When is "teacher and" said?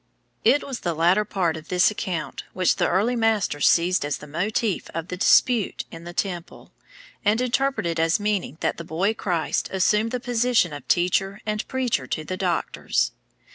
10.87-11.67